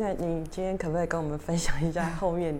[0.00, 2.58] 那你今天可不可以跟我们分享一下后面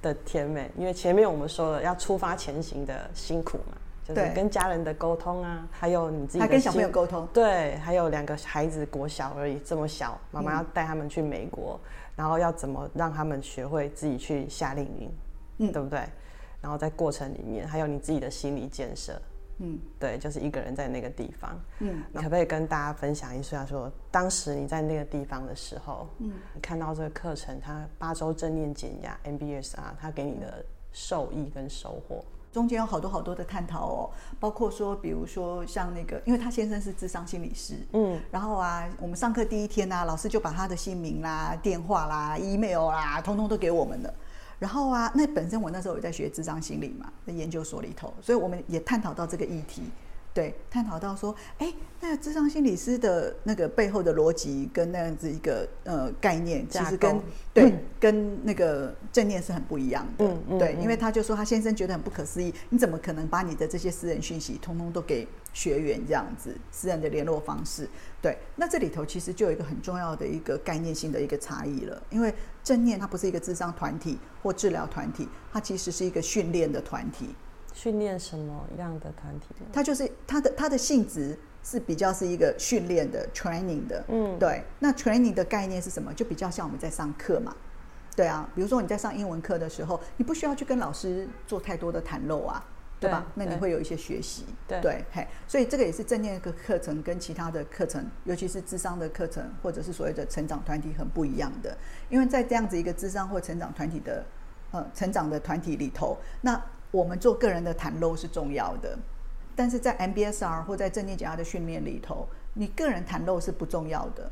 [0.00, 0.70] 的甜美？
[0.78, 15.12] 因为前面我们说了要出发前行的辛苦嘛，就是跟家人的沟通啊，还有你自己的，还跟小朋友沟通，对，还有两个孩子国小而已，这么小，妈妈要带他们去美国，嗯，然后要怎么让他们学会自己去夏令营，
[15.58, 16.00] 嗯，对不对？
[16.62, 19.20] 然后在过程里面，还有你自己的心理建设。
[19.62, 21.60] 嗯，对，就是一个人在那个地方。
[21.78, 44.14] 嗯，可不可以跟大家分享一下说，说当时你在那个地方的时候，嗯，你看到这个课程，它八周正念减压 MBSR，它给你的受益跟收获，中间有好多好多的探讨哦，包括说，比如说像那个，因为他先生是智商心理师，嗯，然后啊，我们上课第一天啊，老师就把他的姓名啦、电话啦、email 啦，通通都给我们了。
[44.60, 49.82] 然后啊，那本身我那时候也在学智商心理嘛，在研究所里头，所以我们也探讨到这个议题，
[50.32, 57.20] 对，探讨到说，哎，那个智商心理师的那个背后的逻辑跟那样子一个呃概念，其实跟
[57.52, 67.88] 对、嗯、跟那个正念是很不一样的，嗯嗯、对，因为他就说他先生觉得很不可思议，你怎么可能把你的这些私人讯息通通都给学员这样子，私人的联络方式？
[68.22, 72.32] 对，那这里头其实就有一个很重要的一个概念性的一个差异了，因为
[72.62, 77.34] 正念它不是一个智商团体或治疗团体，它其实是一个训练的团体。
[77.72, 79.46] 训练什么样的团体？
[79.72, 84.62] 它就是它的它的性质是比较是一个训练的 training 的，嗯，对。
[84.78, 86.12] 那 training 的概念是什么？
[86.14, 87.54] 就比较像我们在上课嘛，
[88.16, 88.48] 对啊。
[88.54, 92.64] 比如说你在上英文课的时候，你不需要去跟老师做太多的袒露啊。
[93.00, 93.24] 对吧？
[93.34, 101.74] 那你会有一些学习，对对嘿，所以这个也是正念的课程跟其他的课程，尤其是智商的课程，或者是所谓的成长团体很不一样的。
[102.10, 104.22] 因为在这样子一个智商或成长团体的
[104.72, 108.98] 呃成长的团体里头，那我们做个人的袒露是重要的，
[109.54, 114.30] 但是在 MBSR 或在正念减压的训练里头，你个人袒露是不重要的，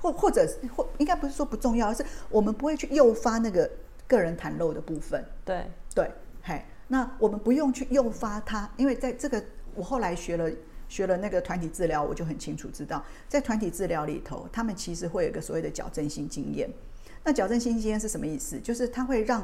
[0.00, 3.70] 或或者或应该不是说不重要，而是我们不会去诱发那个
[4.06, 5.24] 个人袒露的部分。
[5.44, 6.10] 对对，
[6.42, 6.62] 嘿。
[6.88, 9.42] 那我们不用去诱发它，因为在这个
[9.74, 10.50] 我后来学了
[10.88, 16.68] 学了那个团体治疗，我就很清楚知道，在团体治疗里头，他们其实会有一个所谓的矫正性经验。
[17.24, 18.60] 那矫正性经验是什么意思？
[18.60, 19.42] 就是它会让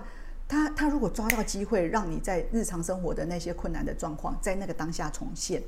[0.49, 5.63] 他他如果抓到机会，让你在日常生活的那些困难的状况，在那个当下重现。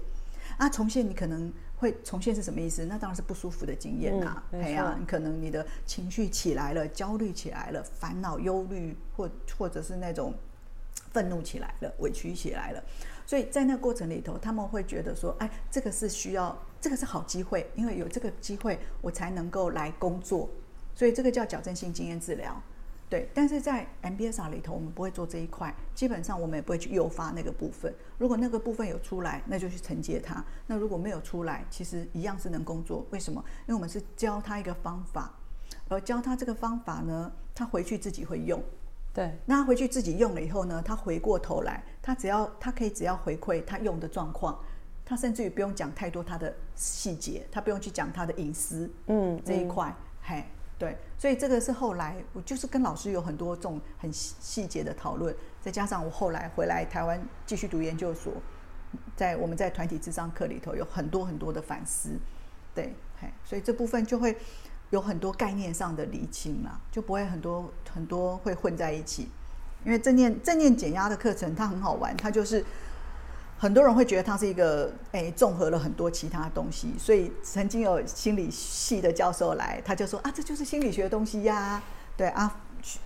[0.56, 2.84] 啊，重现你可能会重现是什么意思？
[2.86, 4.44] 那当然是不舒服的经验呐、啊。
[4.52, 10.34] 哎、嗯、呀、啊，你可能你的情绪起来了，焦虑起来了，烦恼、忧虑，或或者是那种。
[11.12, 12.80] 愤怒起来了，委屈起来了，
[13.26, 20.48] 所以在那个过程里头，他们会觉得说：“哎，这个是需要，这个是好机会，因为有这个机会，我才能够来工作。”
[20.94, 22.62] 所以这个叫矫正性经验治疗，
[23.10, 23.28] 对。
[23.34, 27.94] 但是在 MBSR 里头，我们不会做这一块，基本上我们也不会去诱发那个部分。
[28.16, 33.04] 如果那个部分有出来，那就去承接它；那如果没有出来，其实一样是能工作。
[33.10, 33.44] 为什么？
[33.66, 35.34] 因为我们是教他一个方法，
[35.88, 38.62] 而教他这个方法呢，他回去自己会用。
[39.12, 44.56] 对，那他回去自己用了以后呢，他回过头来，他只要他可以只要回馈他用的状况，
[45.04, 50.44] 他甚至于不用讲太多他的细节，他不用去讲他的隐私，嗯，这一块，嗯、嘿，
[50.80, 58.32] 对，所以这个是后来我就是跟老师有很多这种很细节的讨论，再加上我后来回来台湾继续读研究所，
[59.14, 62.18] 在我们在团体智商课里头有很多很多的反思，
[62.74, 64.36] 对，嘿，所以这部分就会。
[64.90, 69.28] 有很多概念上的厘清啦，就不会很多很多会混在一起。
[69.84, 72.64] 因为正念正念减压的课程，它很好玩，它就是
[73.60, 76.94] 很多人会觉得它是一个诶综合了很多其他东西。
[76.98, 81.82] 所以曾经有心理系的教授来，他就说啊，这就是心理学的东西呀。
[82.16, 82.58] 对啊，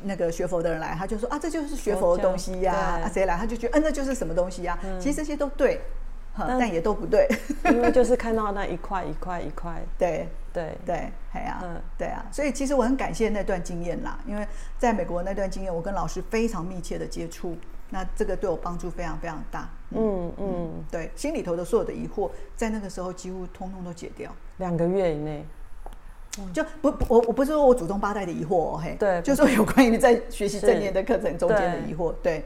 [0.04, 2.72] 那个学佛的人来，他就说啊，这就是学佛的东西呀。
[2.72, 4.78] 啊，谁来他就觉得嗯，那就是什么东西呀？
[5.00, 5.80] 其实这些都对。
[6.36, 7.28] 但也都不对，
[7.66, 14.44] 因为 就是看到那一块一块一块，对对对，哎呀，嗯，对啊，所以其实我很感谢那段经验啦，因为
[14.76, 17.56] 在美国那段经验，我跟老师非常密切的接触，
[17.90, 25.44] 那这个对我帮助非常非常大，嗯嗯，嗯，对，心里头的所有的疑惑，在那个时候几乎通通都解掉，两个月以内，
[26.52, 32.44] 就不我我不是说我祖宗八代的疑惑哦，嘿，对，就是说有关于在学习正念的课程中间的疑惑，对，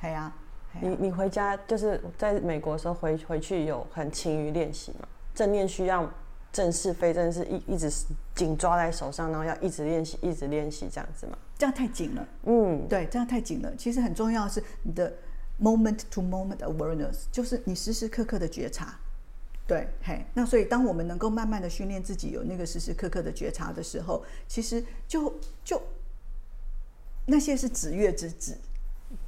[0.00, 0.32] 嘿呀。
[0.78, 5.08] 你你回家就是在美国的时候回回去有很勤于练习吗？
[5.34, 6.06] 正念需要
[6.56, 7.92] 正式非正式一一直
[8.34, 11.36] 紧抓在手上，然后要一直练习，一直练习这样子嘛？
[11.58, 12.26] 这样太紧了。
[12.44, 13.70] 嗯，对，这样太紧了。
[13.76, 15.12] 其实很重要的是你的
[15.60, 18.98] moment to moment awareness，就是你时时刻刻的觉察。
[19.66, 25.78] 对，嘿，那所以当我们能够慢慢的训练自己有那个时时刻刻的觉察的时候，其实就就
[27.26, 28.56] 那些是指月之指，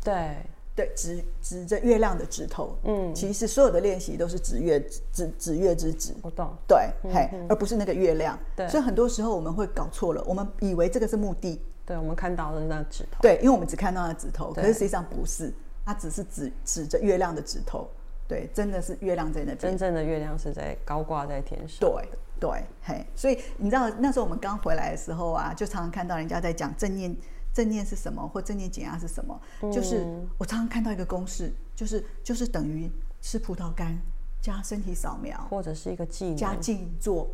[0.03, 0.37] 对
[0.79, 4.79] 对，指指着月亮的指头，嗯，其实所有的练习都是指月
[5.13, 15.53] 指指月之指，我懂，对，嘿，而不是那个月亮，对，所以很多时候我们会搞错了，我们以为这个是目的，对，我们看到的那指头，对，因为我们只看到那指头，可是实际上不是，
[15.85, 17.89] 它只是指指着月亮的指头。
[18.29, 19.59] 对，真的是月亮在那边。
[19.59, 21.81] 真正的月亮是在高挂在天上。
[21.81, 22.09] 对
[22.39, 27.17] 对，嘿，所以你知道那时候我们刚回来的时候啊，就常常看到人家在讲正念，
[27.53, 29.41] 正念是什么，或正念减压是什么。
[29.63, 30.07] 嗯、就是
[30.39, 32.91] 我常常看到一个公式，就是就是等于
[33.21, 33.99] 吃葡萄干
[34.41, 37.29] 加身体扫描，或者是一个静坐加静坐。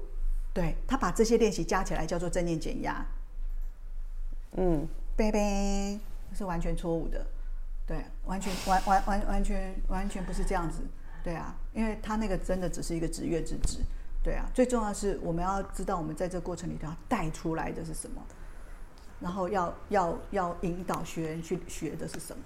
[0.53, 3.05] 对，他把这些练习加起来叫做正念减压。
[4.57, 5.99] 嗯，拜拜，
[6.33, 7.27] 是完全错误的。
[7.87, 10.79] 对，完全完完完完全完全不是这样子，
[11.23, 13.81] 对啊，因为他那个真的只是一个职业之职，
[14.23, 18.23] 对啊，最重要的是我们要知道我们在这个过程里头要带出来的是什么，
[19.25, 22.43] 然后要要要引导学员去学的是什么，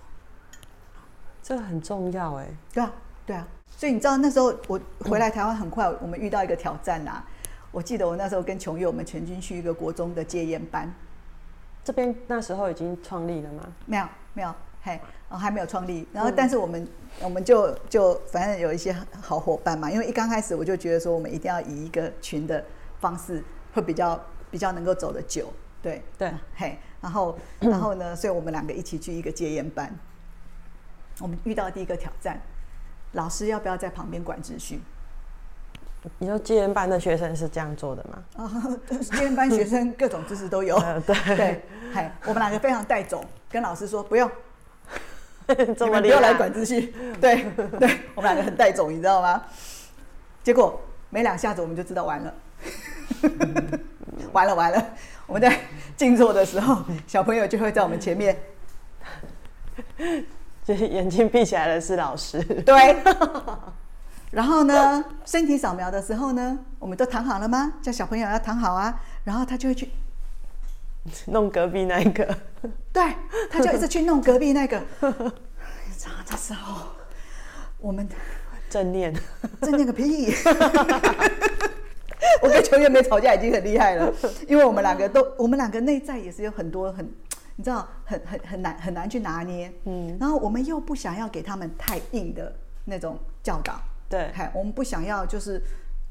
[1.42, 2.92] 这个很重要哎，对啊
[3.26, 7.26] 对啊，所以你知道那时候我回来台湾很快，我们遇到一个挑战呐、啊，
[7.72, 10.88] 我记得我那时候跟琼月我们全军去一个国中的戒烟班，
[11.82, 13.66] 这边那时候已经创立了吗？
[13.84, 15.00] 没有没有，嘿。
[15.30, 16.88] 哦，还没有创立，然后但是我们、嗯、
[17.24, 22.64] 我们就就反正有一些好伙伴嘛，因为一刚开始我就觉得说我们一定要以一个群的
[22.98, 23.44] 方式
[23.74, 24.18] 会比较
[24.50, 25.52] 比较能够走得久，
[25.82, 29.92] 对对，嘿，然后然后呢，所以我们两个一起去一个戒烟班，
[31.20, 32.40] 我们遇到第一个挑战，
[33.12, 34.80] 老师要不要在旁边管秩序？
[36.18, 38.24] 你说戒烟班的学生是这样做的吗？
[38.36, 38.46] 啊，
[39.00, 44.30] 戒烟班学生各种知识都有，呃、对对，嘿，我们两个非常带走，跟老师说不用。
[45.78, 49.42] 这么你们不要来管秩序，对对，我们两个很带种，你知道吗？
[50.42, 50.78] 结果
[51.08, 52.34] 没两下子我们就知道完了，
[54.32, 54.90] 完 了完了，
[55.28, 55.60] 我们在
[55.94, 58.34] 静坐的时候，小朋友就会在我们前面，
[60.64, 62.96] 就是眼睛闭起来的是老师，对。
[64.32, 67.74] 然后呢，身体扫描的时候呢，我们都躺好了吗？
[67.82, 69.90] 叫小朋友要躺好啊，然后他就会去。
[71.26, 72.38] 弄隔壁那个，
[72.92, 73.14] 对，
[73.50, 74.82] 他就一直去弄隔壁那个。
[76.24, 76.88] 这时候，
[77.78, 78.08] 我们
[78.70, 79.14] 正念，
[79.60, 80.34] 正念个屁！
[82.42, 84.12] 我跟琼月没吵架已经很厉害了，
[84.46, 87.04] 因为我们两个都，我们两个内在也是有很多很，
[87.56, 89.72] 你知道，很很很难很难去拿捏。
[89.84, 92.54] 嗯，然后我们又不想要给他们太硬的
[92.84, 93.80] 那种教导。
[94.08, 95.62] 对，我们不想要就是。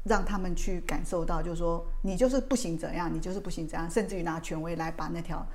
[0.04, 5.46] 让他们去感受到，就是说，你就是不行怎样，你就是不行怎样，甚至于拿权威来把那条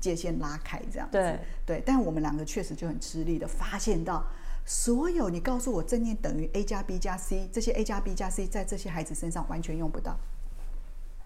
[0.00, 1.12] 界限拉开，这样子。
[1.12, 4.22] 对对，但我们两个确实就很吃力的发现到，
[4.64, 10.16] 所有你告诉我正念等于 A 加 B 加 C，这些 A 加 B 加 C 在这些孩子身上完全用不到。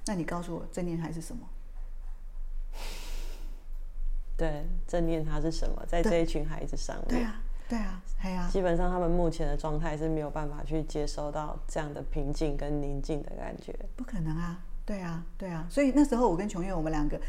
[0.07, 1.47] 那你告诉我正念还是什么？
[4.37, 5.85] 对，正念它是什么？
[5.87, 7.09] 在这一群孩子上面。
[7.09, 7.41] 对啊。
[7.69, 13.77] 对啊，对啊，基本上他们目前的状态是没有办法去接收到这样的平静跟宁静的感觉。
[13.97, 15.67] 不可能啊，对啊，对啊。
[15.69, 17.21] 所以那时候我跟琼月，我们两个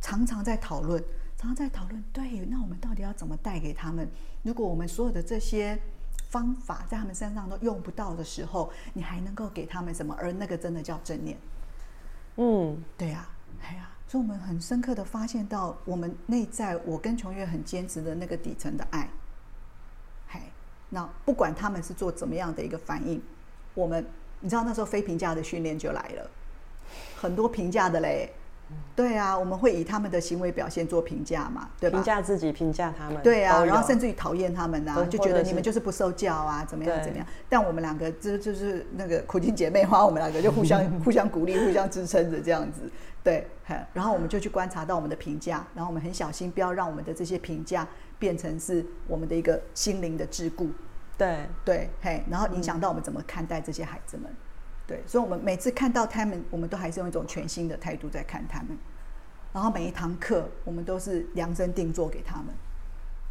[0.00, 1.02] 常常在讨论，
[1.40, 2.04] 常常在讨论。
[2.12, 4.06] 对，那我们到底要怎么带给他们？
[4.42, 5.80] 如果我们所有的这些
[6.28, 10.14] 方法在他们身上都用不到的时候，你还能够给他们什么？
[10.18, 11.38] 而那个真的叫正念。
[12.36, 13.26] 嗯，对啊，
[13.62, 19.08] 哎呀，所以我们很深刻的发现到，我们内在我跟琼月很坚持的那个底层的爱。
[20.28, 20.40] 嘿
[20.90, 23.20] 那不管他们是做怎么样的一个反应，
[23.72, 24.06] 我们
[24.40, 26.30] 你知道那时候非评价的训练就来了，
[27.16, 28.30] 很多评价的嘞，
[28.96, 31.96] 对啊，我们会以他们的行为表现做评价嘛，对吧？
[31.96, 37.26] 评价自己，评价他们，对啊，然后甚至于讨厌他们啊，就觉得你们就是不受教啊，怎么样怎么样？
[37.48, 42.82] 但我们两个这就是那个苦尽姐妹花，我们两个就互相 互相鼓励，互相支撑着这样子，
[43.24, 43.46] 对，
[43.94, 47.86] 然后我们就去观察到我们的评价，然后我们很小心不要让我们的这些评价。
[48.20, 50.68] 变成是我们的一个心灵的桎梏，
[51.16, 51.38] 对。
[51.64, 54.30] 对，嘿，然后影响到我们怎么看待这些孩子们，
[54.90, 58.76] 对，所以，我们每次看到他们，我们都还是用一种全新的态度在看他们，
[59.52, 62.46] 然后每一堂课，我们都是量身定做给他们，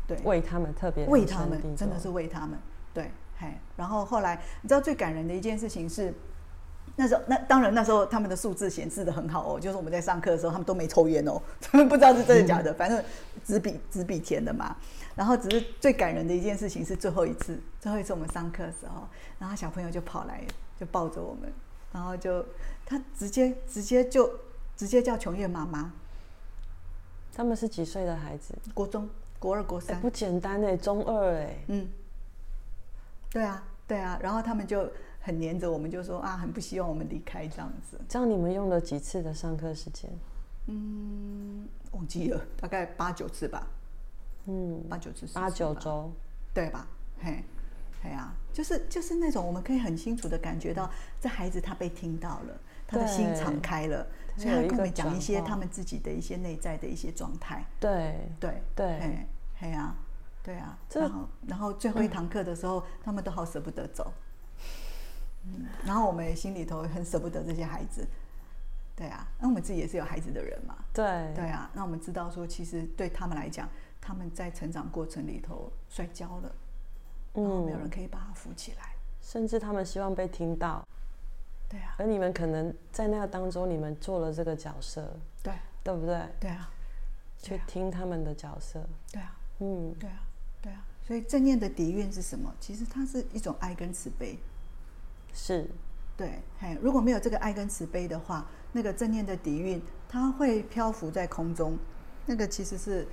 [0.07, 2.57] 对，为他们特别为他们，真的是为他们，
[2.93, 6.13] 对，嘿，然后后来，你知道最感人的一件事情是。
[6.95, 13.01] 那时候，那当然那时候他们的数字显示的很好哦，就是我们在上课的时候，他们都没抽烟哦， 他们不知道是真的假的， 反正
[13.45, 14.75] 纸笔纸笔填的嘛。
[15.15, 20.41] 然后只是最感人的一件事情是最后一次，最后一次我们上课的时候，然后小朋友就跑来
[20.79, 21.51] 就抱着我们，
[21.91, 22.45] 然后就
[22.85, 24.31] 他直接直接就
[24.77, 25.91] 直接叫琼月妈妈。
[27.33, 28.53] 他们是几岁的孩子？
[28.73, 29.07] 国中、
[29.39, 31.57] 国二、国三，欸、不简单哎，中二哎。
[31.67, 31.87] 嗯，
[33.29, 34.89] 对啊，对啊，然后他们就
[35.21, 37.99] 很黏着我们，就说啊，很不希望我们离开这样子。
[38.07, 40.09] 这样你们用了几次的上课时间？
[40.67, 43.67] 嗯，忘记了，大概八九次吧。
[44.45, 46.11] 嗯，八九次，八九周，
[46.53, 46.87] 对吧？
[47.21, 47.43] 嘿，
[48.01, 50.89] 嘿啊，就是就是那种我们可以很清楚的感觉到，
[51.19, 54.07] 这孩子他被听到了，他的心敞开了。
[54.37, 57.65] 所以他跟我们讲一些他们自己的一些内在的一些状态。
[57.79, 59.27] 对对对，嘿，
[59.57, 59.95] 嘿啊，
[60.41, 60.77] 对啊。
[60.93, 64.13] 然后然后最后一堂课的时候，他们都好舍不得走。
[65.43, 68.07] 嗯，然后我们心里头很舍不得这些孩子。
[68.95, 70.75] 对啊，那我们自己也是有孩子的人嘛。
[70.93, 73.67] 对对啊，那我们知道说，其实对他们来讲，
[73.99, 76.55] 他们在成长过程里头摔跤了，
[77.33, 80.85] 然后没有人可以把他扶起来，甚至他们希望被听到。
[81.69, 86.19] 对啊，而你们可能在那个当中，你们做了这个角色，对，对不对？
[86.39, 86.69] 对啊，
[87.37, 90.23] 去听他们的角色，对啊，嗯，对啊，
[90.61, 90.83] 对啊。
[91.03, 92.51] 所以正念的底蕴是什么？
[92.59, 94.39] 其实它是一种爱跟慈悲，
[95.31, 95.69] 是，
[96.17, 101.77] 对，嘿，如果没有这个爱跟慈悲的话，那个正念的底蕴它会漂浮在空中，
[102.25, 103.07] 那个其实是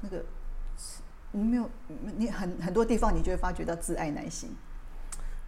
[0.00, 0.24] 那个
[1.32, 1.68] 你没有
[2.16, 4.50] 你很很多地方，你就会发觉到自爱难行。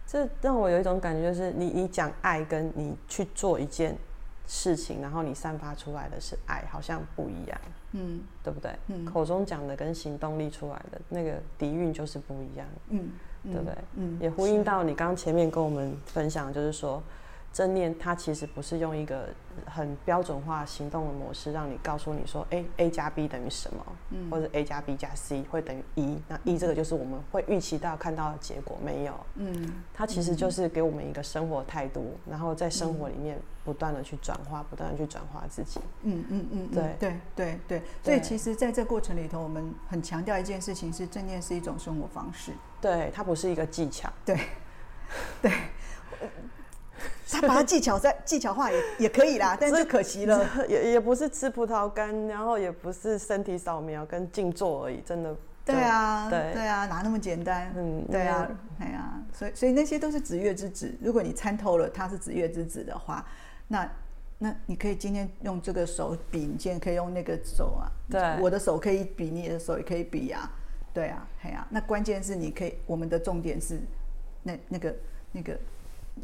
[0.05, 3.97] 这让我有一种感觉，就是你你讲爱，跟你去做一件
[4.47, 8.71] 事情，然后你散发出来的是爱，好像不一样，嗯，对不对？
[8.87, 13.11] 嗯，口中讲的跟行动力出来的那个底蕴就是不一样，嗯，
[13.43, 13.75] 对不对？
[13.95, 17.01] 嗯，也呼应到你刚刚前面跟我们分享，就是说。
[17.51, 19.27] 正念它其实不是用一个
[19.65, 36.95] 很标准化行动的模式，让你告诉你说，哎，A 加 B 等于什么，嗯、或者 A 加 B 加 C 会等于一，那一这个就是我们会预期到看到的结果，没有，嗯，它其实就是给我们一个生活态度，然后在生活里面不断的去转化，不断的去转化自己，嗯嗯嗯，对。
[36.99, 44.39] 对对对，所以其实在这过程里头，我们很强调一件事情是正念是一种生活方式，对，它不是一个技巧，对
[45.41, 45.51] 对。
[47.31, 55.35] 他把它技巧在技巧化也也可以啦，但是就可惜了， 也也不是吃葡萄干，然后也不是身体扫描跟静坐而已，真的。
[55.65, 57.71] 对啊，对对啊，哪那么简单？
[57.77, 60.91] 嗯，对啊，哎呀，所以所以那些都是子月之子。
[60.99, 63.23] 如果你参透了它是子月之子的话，
[63.67, 63.87] 那
[64.39, 67.85] 那你可以今天用这个手比，你今天可以用那个手啊。
[68.09, 70.51] 对，我的手可以比，你的手也可以比啊。
[70.91, 73.79] 对啊，哎呀，那关键是你可以，我们的重点是
[74.41, 74.95] 那那个
[75.31, 75.55] 那个。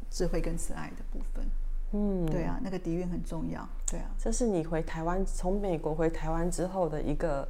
[0.09, 1.45] 智慧跟慈爱的部分，
[1.91, 7.47] 嗯，对啊，那个底蕴很重要，对啊，这是你回台湾，从美国回台湾之后的一个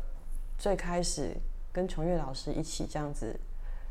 [0.57, 1.35] 最开始
[1.71, 3.37] 跟琼月老师一起这样子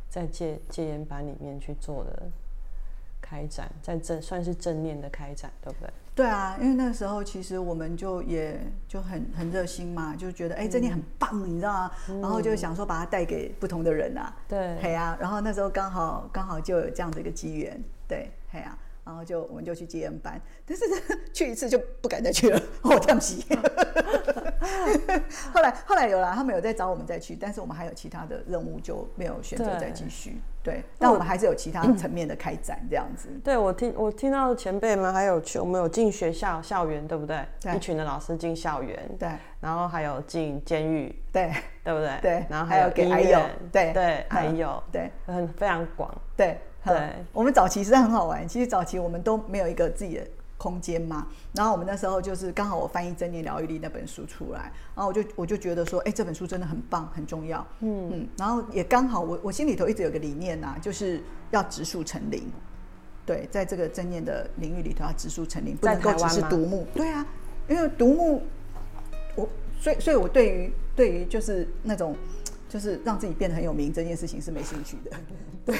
[0.08, 2.22] 在戒戒烟班里面去做的
[3.20, 5.92] 开展，在正算是正念的开展，对不对？
[6.14, 11.90] 对啊，因为那个时候其实我们就也就很很热心嘛，就觉得哎，正念很棒，嗯、你知道吗？
[12.08, 17.82] 嗯、然后就想说把它带给不同的人啊，对，对啊，然后那时候刚好刚好就有这样的一个机缘。
[18.06, 20.84] 对，嘿啊，然后就我们就去接恩班，但是
[21.32, 23.44] 去一次就不敢再去了，好跳戏。
[25.52, 30.40] 后来后来有了，他们有在找我们再去，但是我们还有其他的任务，就没有选择再继续。
[30.62, 33.28] 对，对，但我们还是有其他 层面的开展这样子。
[33.42, 37.44] 对，我听我听到前辈们还有去，我们有进学校校园，对不对？
[37.60, 39.28] 对，一群的老师进校园，对，
[39.60, 42.18] 然后还有进监狱，对，对不对？
[42.22, 43.40] 对，然后还有给还有，
[43.72, 46.56] 对对，还有对，很非常广，对。
[46.84, 48.46] 对，我们早期实在很好玩。
[48.46, 50.26] 其实早期我们都没有一个自己的
[50.58, 51.26] 空间嘛。
[51.54, 57.66] 然后我们那时候就是刚好我翻译《正念疗愈力》那本书出来，然后我就我就觉得说，哎，这本书真的很棒，很重要。
[57.80, 58.28] 嗯嗯。
[58.36, 62.42] 然后也刚好我我心里头一直有个理念呐、啊，就是要植树成林。
[63.24, 66.86] 对，在这个正念的领域里头要植树成林，不能够只是独木。
[66.94, 67.26] 对啊，
[67.66, 68.42] 因为独木，
[69.36, 69.48] 我
[69.80, 72.14] 所以所以我对于对于就是那种。
[72.74, 75.16] 就是让自己变得很有名这件事情是没兴趣的，
[75.64, 75.78] 对，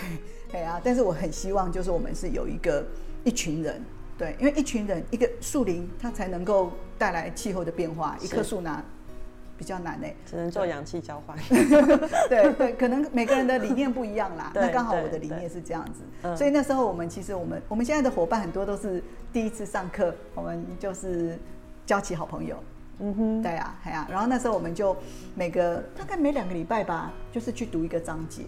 [0.48, 0.80] 对啊。
[0.84, 2.86] 但是我很希望，就是我们是有一个
[3.24, 3.82] 一群人，
[4.16, 8.16] 对，因为一群人一个树林，它才能够带来气候的变化。
[8.22, 8.80] 一棵树拿
[9.58, 11.36] 比较难呢，只能做氧气交换。
[12.30, 14.52] 对对，可能每个人的理念不一样啦。
[14.54, 21.36] 那刚好我的理念是这样子，所以那时候我们其实我们我们现在的伙伴很多都是第一次上课，我们就是
[21.84, 22.56] 交起好朋友。
[23.00, 24.96] 嗯哼，对啊，对啊，然后那时候我们就
[25.34, 28.42] 每个大概每两个礼拜吧，就是去读一个章节，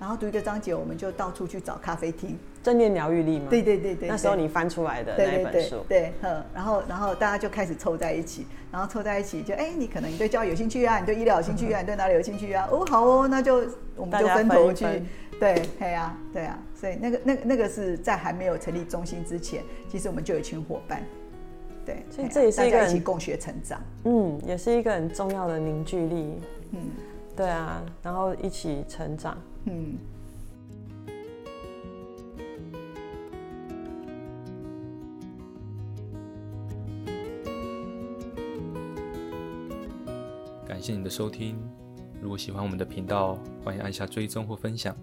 [0.00, 2.36] 然后读一个章节，我们就到处去找咖啡厅。
[2.62, 3.46] 正念疗愈力吗？
[3.50, 5.84] 对对对对，那时候你翻出来的那本书。
[5.88, 12.66] 对，嗯，然后然后大家就开始凑在一起，然后凑在一起就哎，你可能你对教育有兴趣啊，你对医疗有兴趣啊，你对哪里有兴趣啊？
[12.70, 14.86] 哦，好哦，那就我们就分头去
[15.38, 21.02] 对，对呀，对啊，所以那个、那个、那个是在还没有成立中心之前，其实我们就有一群伙伴，
[21.84, 26.32] 对，所以这也是一个一起共学成长，嗯，也是一个很重要的凝聚力，
[26.72, 26.78] 嗯，
[27.36, 29.36] 对啊，然后一起成长，
[29.66, 29.96] 嗯。
[40.66, 41.56] 感谢你的收听，
[42.20, 44.94] 如果喜欢我们的频道，欢迎按下追踪或分享。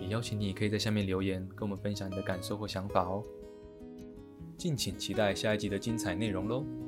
[0.00, 3.22] 也邀请你可以在下面留言，跟我们分享你的感受或想法哦。
[4.56, 6.83] 敬请期待下一集的精彩内容喽！